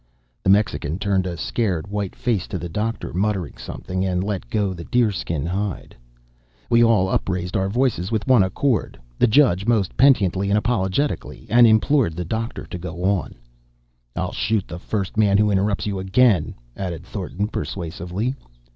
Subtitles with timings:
[0.41, 4.73] The Mexican turned a scared, white face to the Doctor, muttering something, and let go
[4.73, 5.95] the deer skin hide.
[6.71, 11.45] We all up raised our voices with one accord, the Judge most penitently and apologetically,
[11.51, 13.35] and implored the Doctor to go on.
[14.15, 18.33] "I'll shoot the first man who interrupts you again," added Thornton; persuasively.